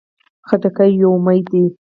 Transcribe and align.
خټکی 0.47 0.91
یو 1.01 1.11
امید 1.17 1.45
دی. 1.51 1.65